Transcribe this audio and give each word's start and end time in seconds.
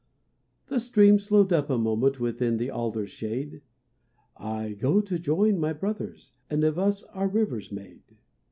The 0.65 0.79
stream 0.79 1.19
slowed 1.19 1.53
up 1.53 1.69
a 1.69 1.77
moment 1.77 2.19
Within 2.19 2.57
the 2.57 2.71
alder's 2.71 3.11
shade; 3.11 3.61
"I 4.35 4.71
go 4.73 4.99
to 4.99 5.19
join 5.19 5.59
my 5.59 5.73
brothers, 5.73 6.31
And 6.49 6.63
of 6.63 6.79
us 6.79 7.03
are 7.03 7.27
rivers 7.27 7.71
made. 7.71 8.01